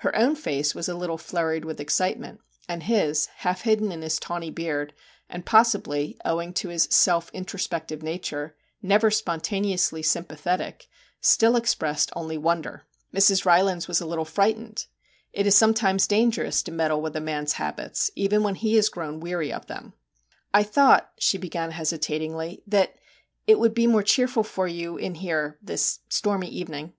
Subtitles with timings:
[0.00, 4.18] Her own face was a little flurried with excitement, and his, half hidden in his
[4.20, 4.92] tawny beard,
[5.30, 10.88] and possibly, owing to his self introspective nature, never spontaneously sympathetic,
[11.22, 12.84] still expressed only wonder!
[13.14, 13.46] Mrs.
[13.46, 14.84] Rylands was a little frightened.
[15.32, 19.20] It is sometimes dangerous to meddle with a man's habits, even when he has grown
[19.20, 19.94] weary of them.
[20.52, 22.94] 4 1 thought,' she began hesitatingly, 'that
[23.46, 26.92] it would be more cheerful for you, in here, this stormy evening.